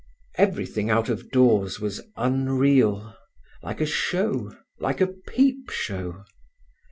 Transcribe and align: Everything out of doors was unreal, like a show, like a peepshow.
Everything 0.33 0.89
out 0.89 1.09
of 1.09 1.29
doors 1.29 1.79
was 1.79 2.01
unreal, 2.17 3.15
like 3.61 3.79
a 3.79 3.85
show, 3.85 4.51
like 4.79 4.99
a 4.99 5.05
peepshow. 5.05 6.25